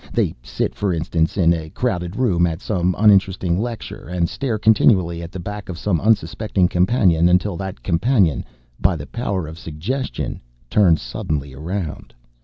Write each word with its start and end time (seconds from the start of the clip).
They 0.11 0.33
sit, 0.41 0.73
for 0.73 0.91
instance, 0.91 1.37
in 1.37 1.53
a 1.53 1.69
crowded 1.69 2.15
room 2.15 2.47
at 2.47 2.59
some 2.59 2.95
uninteresting 2.97 3.59
lecture, 3.61 4.07
and 4.07 4.27
stare 4.27 4.57
continually 4.57 5.21
at 5.21 5.31
the 5.31 5.39
back 5.39 5.69
of 5.69 5.77
some 5.77 6.01
unsuspecting 6.01 6.69
companion 6.69 7.29
until 7.29 7.55
that 7.57 7.83
companion, 7.83 8.43
by 8.79 8.95
the 8.95 9.05
power 9.05 9.45
of 9.45 9.59
suggestion, 9.59 10.41
turns 10.71 11.03
suddenly 11.03 11.53
around. 11.53 12.15